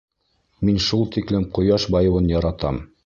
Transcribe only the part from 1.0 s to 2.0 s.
тиклем ҡояш